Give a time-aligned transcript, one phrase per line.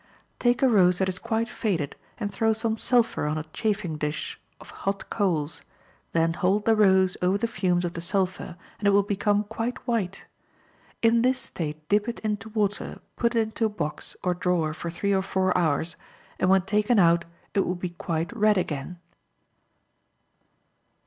[0.39, 4.39] —Take a rose that is quite faded, and throw some sulphur on a chafing dish
[4.59, 5.61] of hot coals;
[6.11, 9.77] then hold the rose over the fumes of the sulphur, and it will become quite
[9.87, 10.25] white;
[11.03, 14.89] in this state dip it into water, put it into a box, or drawer for
[14.89, 15.95] three or four hours,
[16.39, 18.97] and when taken out it will be quite red again.